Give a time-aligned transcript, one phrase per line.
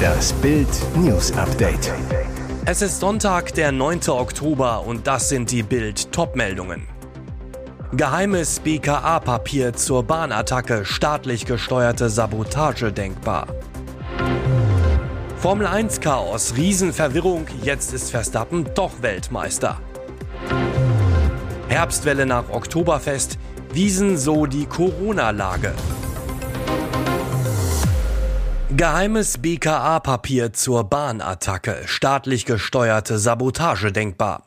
[0.00, 1.92] Das Bild News Update.
[2.64, 4.08] Es ist Sonntag, der 9.
[4.08, 6.86] Oktober und das sind die Bild Topmeldungen.
[7.92, 13.48] Geheimes BKA-Papier zur Bahnattacke, staatlich gesteuerte Sabotage denkbar.
[15.38, 19.80] Formel 1 Chaos, Riesenverwirrung, jetzt ist Verstappen doch Weltmeister.
[21.68, 23.38] Herbstwelle nach Oktoberfest,
[23.72, 25.72] wiesen so die Corona-Lage.
[28.76, 34.44] Geheimes BKA-Papier zur Bahnattacke, staatlich gesteuerte Sabotage denkbar.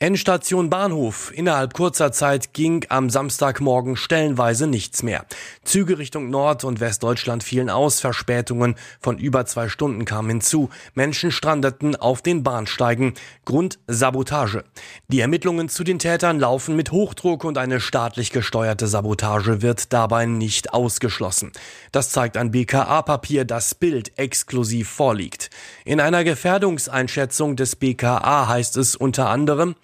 [0.00, 1.32] Endstation Bahnhof.
[1.34, 5.26] Innerhalb kurzer Zeit ging am Samstagmorgen stellenweise nichts mehr.
[5.64, 10.70] Züge Richtung Nord- und Westdeutschland fielen aus, Verspätungen von über zwei Stunden kamen hinzu.
[10.94, 13.14] Menschen strandeten auf den Bahnsteigen.
[13.44, 14.62] Grund Sabotage.
[15.08, 20.26] Die Ermittlungen zu den Tätern laufen mit Hochdruck und eine staatlich gesteuerte Sabotage wird dabei
[20.26, 21.50] nicht ausgeschlossen.
[21.90, 25.50] Das zeigt ein BKA-Papier, das Bild exklusiv vorliegt.
[25.84, 29.74] In einer Gefährdungseinschätzung des BKA heißt es unter anderem,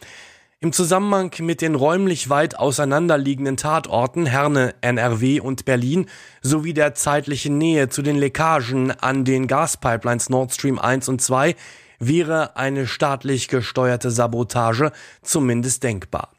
[0.61, 6.07] im Zusammenhang mit den räumlich weit auseinanderliegenden Tatorten Herne, NRW und Berlin
[6.41, 11.55] sowie der zeitlichen Nähe zu den Leckagen an den Gaspipelines Nord Stream 1 und 2
[11.99, 16.34] wäre eine staatlich gesteuerte Sabotage zumindest denkbar.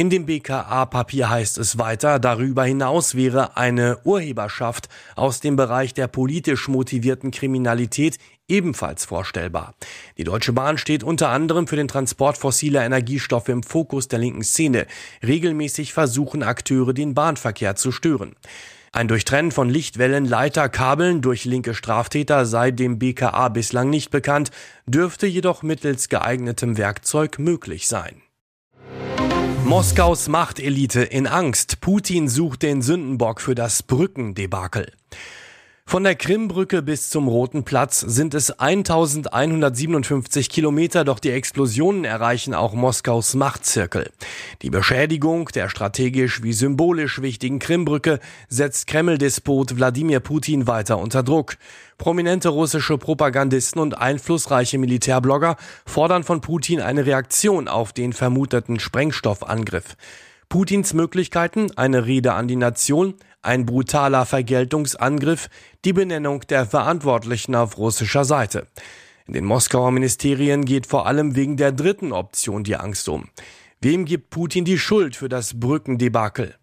[0.00, 6.08] In dem BKA-Papier heißt es weiter, darüber hinaus wäre eine Urheberschaft aus dem Bereich der
[6.08, 8.16] politisch motivierten Kriminalität
[8.48, 9.74] ebenfalls vorstellbar.
[10.16, 14.42] Die Deutsche Bahn steht unter anderem für den Transport fossiler Energiestoffe im Fokus der linken
[14.42, 14.86] Szene.
[15.22, 18.36] Regelmäßig versuchen Akteure, den Bahnverkehr zu stören.
[18.92, 24.50] Ein Durchtrennen von Lichtwellen, Leiterkabeln durch linke Straftäter sei dem BKA bislang nicht bekannt,
[24.86, 28.22] dürfte jedoch mittels geeignetem Werkzeug möglich sein.
[29.70, 31.80] Moskaus Machtelite in Angst.
[31.80, 34.90] Putin sucht den Sündenbock für das Brückendebakel.
[35.90, 42.54] Von der Krimbrücke bis zum Roten Platz sind es 1157 Kilometer, doch die Explosionen erreichen
[42.54, 44.08] auch Moskaus Machtzirkel.
[44.62, 51.56] Die Beschädigung der strategisch wie symbolisch wichtigen Krimbrücke setzt Kreml-Despot Wladimir Putin weiter unter Druck.
[51.98, 55.56] Prominente russische Propagandisten und einflussreiche Militärblogger
[55.86, 59.96] fordern von Putin eine Reaktion auf den vermuteten Sprengstoffangriff.
[60.50, 65.48] Putins Möglichkeiten, eine Rede an die Nation, ein brutaler Vergeltungsangriff,
[65.84, 68.66] die Benennung der Verantwortlichen auf russischer Seite.
[69.28, 73.28] In den Moskauer Ministerien geht vor allem wegen der dritten Option die Angst um.
[73.80, 76.56] Wem gibt Putin die Schuld für das Brückendebakel?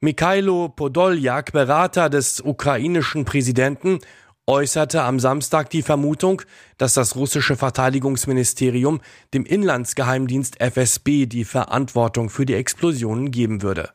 [0.00, 4.00] Mikhailo Podoljak, Berater des ukrainischen Präsidenten,
[4.46, 6.42] äußerte am Samstag die Vermutung,
[6.78, 9.00] dass das russische Verteidigungsministerium
[9.32, 13.90] dem Inlandsgeheimdienst FSB die Verantwortung für die Explosionen geben würde.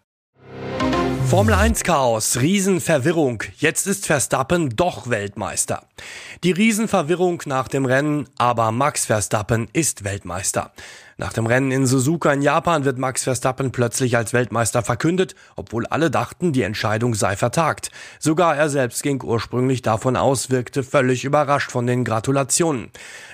[1.30, 3.44] Formel 1 Chaos, Riesenverwirrung.
[3.58, 5.84] Jetzt ist Verstappen doch Weltmeister.
[6.44, 10.72] Die Riesenverwirrung nach dem Rennen, aber Max Verstappen ist Weltmeister.
[11.20, 15.86] Nach dem Rennen in Suzuka in Japan wird Max Verstappen plötzlich als Weltmeister verkündet, obwohl
[15.86, 17.92] alle dachten, die Entscheidung sei vertagt.
[18.20, 22.90] Sogar er selbst ging ursprünglich davon aus, wirkte völlig überrascht von den Gratulationen.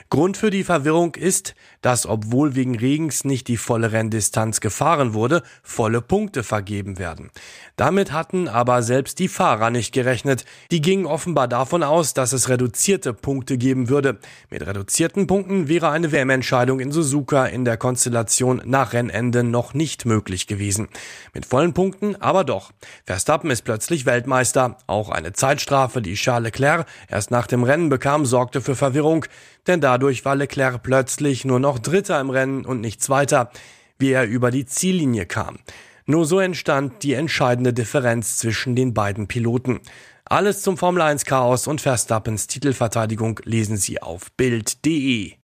[0.10, 5.44] Grund für die Verwirrung ist, dass obwohl wegen Regens nicht die volle Renndistanz gefahren wurde,
[5.62, 7.30] volle Punkte vergeben werden.
[7.76, 10.46] Damit hatten aber selbst die Fahrer nicht gerechnet.
[10.72, 14.18] Die gingen offenbar davon aus, dass es reduzierte Punkte geben würde.
[14.50, 20.06] Mit reduzierten Punkten wäre eine WM-Entscheidung in Suzuka in der Konstellation nach Rennende noch nicht
[20.06, 20.88] möglich gewesen.
[21.34, 22.72] Mit vollen Punkten aber doch.
[23.06, 24.78] Verstappen ist plötzlich Weltmeister.
[24.88, 29.26] Auch eine Zeitstrafe, die Charles Leclerc erst nach dem Rennen bekam, sorgte für Verwirrung,
[29.68, 33.52] denn dadurch war Leclerc plötzlich nur noch Dritter im Rennen und nicht Zweiter,
[33.98, 35.60] wie er über die Ziellinie kam.
[36.06, 39.80] Nur so entstand die entscheidende Differenz zwischen den beiden Piloten.
[40.26, 45.45] Alles zum Formel 1 Chaos und Verstappens Titelverteidigung lesen Sie auf Bild.de.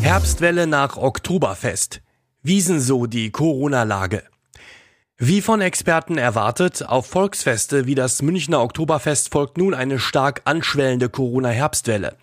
[0.00, 2.00] Herbstwelle nach Oktoberfest.
[2.42, 4.22] Wiesen so die Corona-Lage.
[5.18, 11.10] Wie von Experten erwartet, auf Volksfeste wie das Münchner Oktoberfest folgt nun eine stark anschwellende
[11.10, 12.16] Corona-Herbstwelle.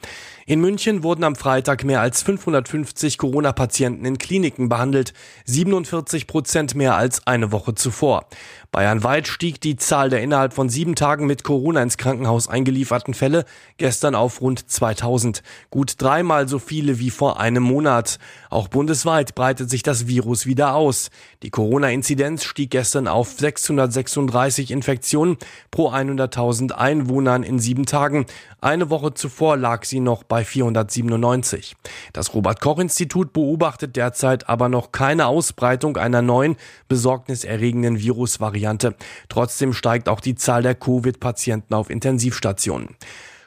[0.50, 5.14] In München wurden am Freitag mehr als 550 Corona-Patienten in Kliniken behandelt,
[5.44, 8.28] 47 Prozent mehr als eine Woche zuvor.
[8.72, 13.44] Bayernweit stieg die Zahl der innerhalb von sieben Tagen mit Corona ins Krankenhaus eingelieferten Fälle
[13.76, 15.44] gestern auf rund 2000.
[15.70, 18.18] Gut dreimal so viele wie vor einem Monat.
[18.50, 21.10] Auch bundesweit breitet sich das Virus wieder aus.
[21.44, 25.36] Die Corona-Inzidenz stieg gestern auf 636 Infektionen
[25.72, 28.28] pro 100.000 Einwohnern in sieben Tagen.
[28.62, 31.76] Eine Woche zuvor lag sie noch bei bei 497.
[32.14, 36.58] Das Robert Koch Institut beobachtet derzeit aber noch keine Ausbreitung einer neuen
[36.88, 38.94] besorgniserregenden Virusvariante.
[39.30, 42.90] Trotzdem steigt auch die Zahl der Covid-Patienten auf Intensivstationen.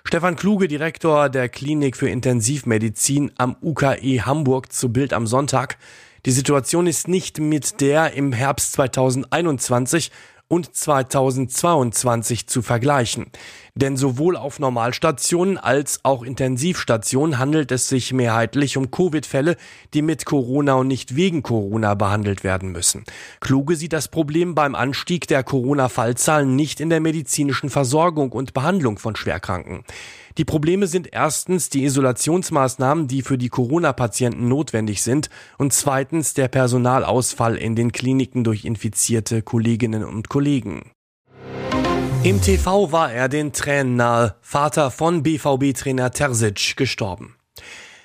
[0.02, 5.78] Stefan Kluge, Direktor der Klinik für Intensivmedizin am UKE Hamburg zu Bild am Sonntag.
[6.26, 10.10] Die Situation ist nicht mit der im Herbst 2021
[10.48, 13.30] und 2022 zu vergleichen.
[13.74, 19.56] Denn sowohl auf Normalstationen als auch Intensivstationen handelt es sich mehrheitlich um Covid-Fälle,
[19.94, 23.04] die mit Corona und nicht wegen Corona behandelt werden müssen.
[23.40, 28.98] Kluge sieht das Problem beim Anstieg der Corona-Fallzahlen nicht in der medizinischen Versorgung und Behandlung
[28.98, 29.84] von Schwerkranken.
[30.38, 35.28] Die Probleme sind erstens die Isolationsmaßnahmen, die für die Corona-Patienten notwendig sind,
[35.58, 40.92] und zweitens der Personalausfall in den Kliniken durch infizierte Kolleginnen und Kollegen.
[42.22, 47.34] Im TV war er den Tränen nahe, Vater von BVB-Trainer Terzic gestorben.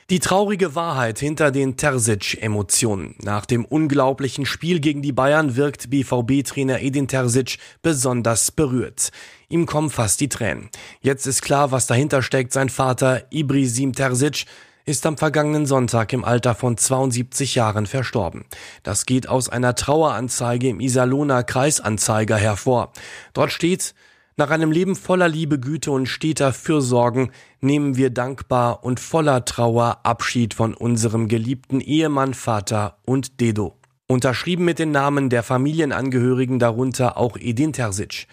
[0.09, 3.15] Die traurige Wahrheit hinter den Terzic-Emotionen.
[3.21, 9.12] Nach dem unglaublichen Spiel gegen die Bayern wirkt BVB-Trainer Edin Terzic besonders berührt.
[9.50, 10.69] Ihm kommen fast die Tränen.
[11.01, 12.53] Jetzt ist klar, was dahinter steckt.
[12.53, 14.45] Sein Vater Ibrisim Terzic
[14.85, 18.45] ist am vergangenen Sonntag im Alter von 72 Jahren verstorben.
[18.83, 22.93] Das geht aus einer Traueranzeige im Iserlohner Kreisanzeiger hervor.
[23.33, 23.95] Dort steht,
[24.37, 29.99] nach einem Leben voller Liebe, Güte und steter Fürsorgen nehmen wir dankbar und voller Trauer
[30.03, 33.77] Abschied von unserem geliebten Ehemann, Vater und Dedo.
[34.07, 38.27] Unterschrieben mit den Namen der Familienangehörigen, darunter auch Edin Terzic.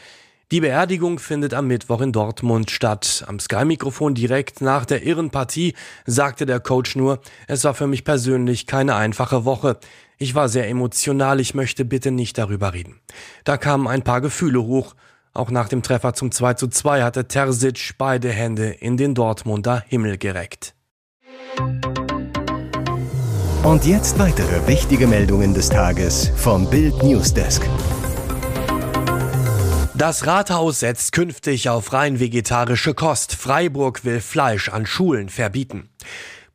[0.52, 3.24] Die Beerdigung findet am Mittwoch in Dortmund statt.
[3.26, 5.74] Am Sky-Mikrofon direkt nach der irren Partie
[6.06, 9.78] sagte der Coach nur, es war für mich persönlich keine einfache Woche.
[10.18, 13.00] Ich war sehr emotional, ich möchte bitte nicht darüber reden.
[13.42, 14.94] Da kamen ein paar Gefühle hoch
[15.34, 19.82] auch nach dem Treffer zum 2 zu 2 hatte Terzic beide Hände in den Dortmunder
[19.88, 20.74] Himmel gereckt.
[23.62, 27.62] Und jetzt weitere wichtige Meldungen des Tages vom Bild Newsdesk.
[30.02, 33.36] Das Rathaus setzt künftig auf rein vegetarische Kost.
[33.36, 35.90] Freiburg will Fleisch an Schulen verbieten.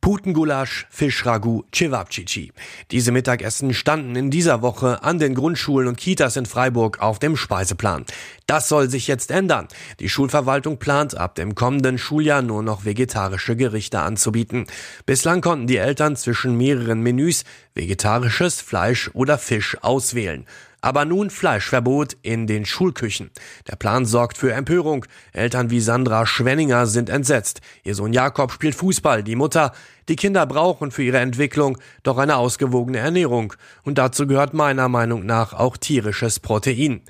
[0.02, 2.52] Putengulasch, Fischragout, Cevapcici.
[2.90, 7.38] Diese Mittagessen standen in dieser Woche an den Grundschulen und Kitas in Freiburg auf dem
[7.38, 8.04] Speiseplan.
[8.46, 9.68] Das soll sich jetzt ändern.
[9.98, 14.66] Die Schulverwaltung plant ab dem kommenden Schuljahr nur noch vegetarische Gerichte anzubieten.
[15.06, 20.44] Bislang konnten die Eltern zwischen mehreren Menüs vegetarisches Fleisch oder Fisch auswählen.
[20.80, 23.30] Aber nun Fleischverbot in den Schulküchen.
[23.68, 25.06] Der Plan sorgt für Empörung.
[25.32, 27.60] Eltern wie Sandra Schwenninger sind entsetzt.
[27.82, 29.72] Ihr Sohn Jakob spielt Fußball, die Mutter.
[30.08, 33.54] Die Kinder brauchen für ihre Entwicklung doch eine ausgewogene Ernährung.
[33.82, 37.02] Und dazu gehört meiner Meinung nach auch tierisches Protein.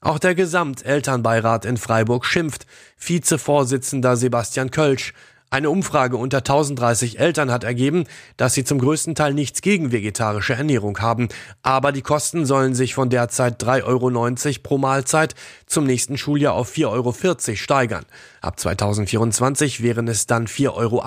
[0.00, 2.66] Auch der Gesamtelternbeirat in Freiburg schimpft.
[2.98, 5.14] Vizevorsitzender Sebastian Kölsch.
[5.56, 8.04] Eine Umfrage unter 1030 Eltern hat ergeben,
[8.36, 11.28] dass sie zum größten Teil nichts gegen vegetarische Ernährung haben.
[11.62, 16.70] Aber die Kosten sollen sich von derzeit 3,90 Euro pro Mahlzeit zum nächsten Schuljahr auf
[16.70, 18.04] 4,40 Euro steigern.
[18.42, 21.02] Ab 2024 wären es dann 4,80 Euro.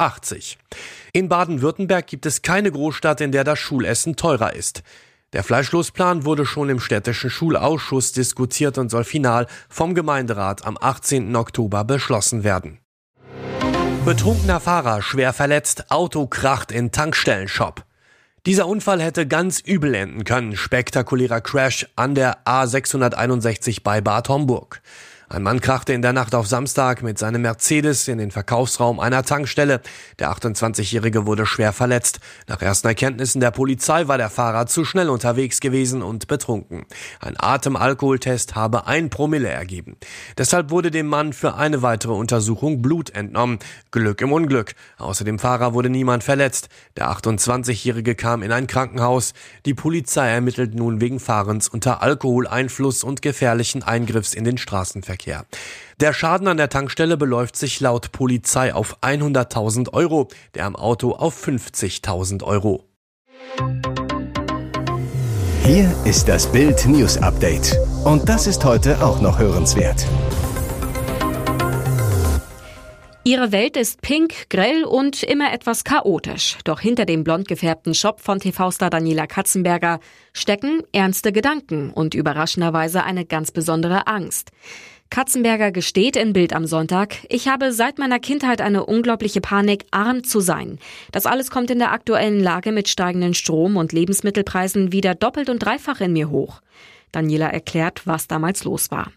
[1.13, 4.81] In Baden-Württemberg gibt es keine Großstadt, in der das Schulessen teurer ist.
[5.31, 11.35] Der Fleischlosplan wurde schon im städtischen Schulausschuss diskutiert und soll final vom Gemeinderat am 18.
[11.35, 12.79] Oktober beschlossen werden.
[14.09, 17.83] Betrunkener Fahrer schwer verletzt, Auto kracht in Tankstellenshop.
[18.47, 20.57] Dieser Unfall hätte ganz übel enden können.
[20.57, 24.81] Spektakulärer Crash an der A661 bei Bad Homburg.
[25.31, 29.21] Ein Mann krachte in der Nacht auf Samstag mit seinem Mercedes in den Verkaufsraum einer
[29.21, 29.79] Tankstelle.
[30.17, 32.19] Der 28-Jährige wurde schwer verletzt.
[32.47, 36.87] Nach ersten Erkenntnissen der Polizei war der Fahrer zu schnell unterwegs gewesen und betrunken.
[37.19, 39.97] Ein Atemalkoholtest habe ein Promille ergeben.
[40.35, 43.59] Deshalb wurde dem Mann für eine weitere Untersuchung Blut entnommen.
[43.91, 44.73] Glück im Unglück.
[44.97, 46.69] Außer dem Fahrer wurde niemand verletzt.
[46.97, 49.33] Der 28-Jährige kam in ein Krankenhaus.
[49.67, 55.18] Die Polizei ermittelt nun wegen Fahrens unter Alkoholeinfluss und gefährlichen Eingriffs in den Straßenverkehr.
[55.19, 55.45] Verkehr.
[55.99, 61.11] Der Schaden an der Tankstelle beläuft sich laut Polizei auf 100.000 Euro, der am Auto
[61.11, 62.85] auf 50.000 Euro.
[65.65, 67.77] Hier ist das Bild News Update.
[68.05, 70.05] Und das ist heute auch noch hörenswert.
[73.25, 76.57] Ihre Welt ist pink, grell und immer etwas chaotisch.
[76.63, 79.99] Doch hinter dem blond gefärbten Shop von TV-Star Daniela Katzenberger
[80.33, 84.51] stecken ernste Gedanken und überraschenderweise eine ganz besondere Angst.
[85.09, 90.23] Katzenberger gesteht in Bild am Sonntag, ich habe seit meiner Kindheit eine unglaubliche Panik, arm
[90.23, 90.77] zu sein.
[91.11, 95.59] Das alles kommt in der aktuellen Lage mit steigenden Strom- und Lebensmittelpreisen wieder doppelt und
[95.59, 96.61] dreifach in mir hoch.
[97.11, 99.11] Daniela erklärt, was damals los war.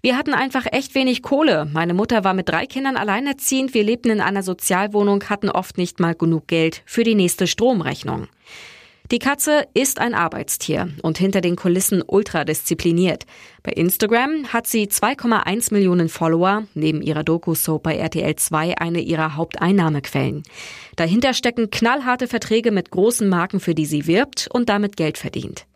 [0.00, 1.68] Wir hatten einfach echt wenig Kohle.
[1.72, 3.74] Meine Mutter war mit drei Kindern alleinerziehend.
[3.74, 8.28] Wir lebten in einer Sozialwohnung, hatten oft nicht mal genug Geld für die nächste Stromrechnung.
[9.10, 13.24] Die Katze ist ein Arbeitstier und hinter den Kulissen ultra diszipliniert.
[13.62, 19.36] Bei Instagram hat sie 2,1 Millionen Follower, neben ihrer Doku-Soap bei RTL 2 eine ihrer
[19.36, 20.44] Haupteinnahmequellen.
[20.96, 25.66] Dahinter stecken knallharte Verträge mit großen Marken, für die sie wirbt und damit Geld verdient.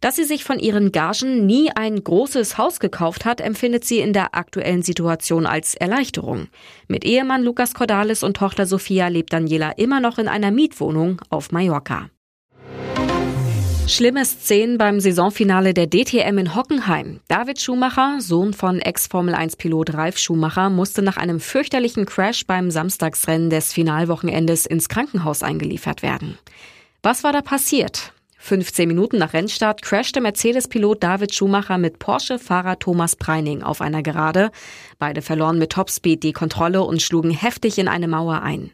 [0.00, 4.12] Dass sie sich von ihren Gagen nie ein großes Haus gekauft hat, empfindet sie in
[4.12, 6.48] der aktuellen Situation als Erleichterung.
[6.88, 11.52] Mit Ehemann Lukas Cordalis und Tochter Sophia lebt Daniela immer noch in einer Mietwohnung auf
[11.52, 12.10] Mallorca.
[13.86, 17.20] Schlimme Szenen beim Saisonfinale der DTM in Hockenheim.
[17.28, 23.74] David Schumacher, Sohn von Ex-Formel-1-Pilot Ralf Schumacher, musste nach einem fürchterlichen Crash beim Samstagsrennen des
[23.74, 26.38] Finalwochenendes ins Krankenhaus eingeliefert werden.
[27.02, 28.14] Was war da passiert?
[28.38, 34.50] 15 Minuten nach Rennstart crashte Mercedes-Pilot David Schumacher mit Porsche-Fahrer Thomas Preining auf einer Gerade.
[34.98, 38.70] Beide verloren mit Topspeed die Kontrolle und schlugen heftig in eine Mauer ein.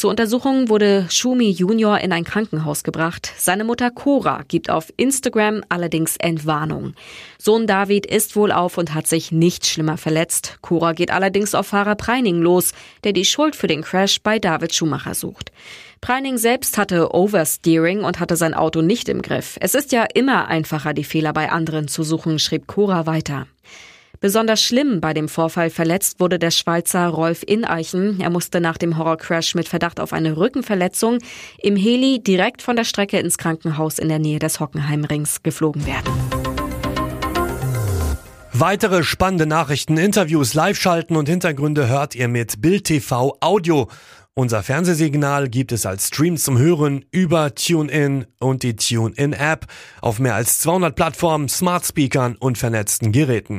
[0.00, 3.34] Zur Untersuchung wurde Schumi Junior in ein Krankenhaus gebracht.
[3.36, 6.94] Seine Mutter Cora gibt auf Instagram allerdings Entwarnung.
[7.36, 10.56] Sohn David ist wohl auf und hat sich nicht schlimmer verletzt.
[10.62, 12.72] Cora geht allerdings auf Fahrer Preining los,
[13.04, 15.52] der die Schuld für den Crash bei David Schumacher sucht.
[16.00, 19.58] Preining selbst hatte Oversteering und hatte sein Auto nicht im Griff.
[19.60, 23.48] Es ist ja immer einfacher, die Fehler bei anderen zu suchen, schrieb Cora weiter.
[24.22, 28.20] Besonders schlimm bei dem Vorfall verletzt wurde der Schweizer Rolf Ineichen.
[28.20, 31.18] Er musste nach dem Horrorcrash mit Verdacht auf eine Rückenverletzung
[31.56, 36.12] im Heli direkt von der Strecke ins Krankenhaus in der Nähe des Hockenheimrings geflogen werden.
[38.52, 43.88] Weitere spannende Nachrichten, Interviews, Live-Schalten und Hintergründe hört ihr mit Bild TV Audio.
[44.34, 49.66] Unser Fernsehsignal gibt es als Stream zum Hören über TuneIn und die TuneIn-App
[50.02, 53.58] auf mehr als 200 Plattformen, Smart Speakern und vernetzten Geräten.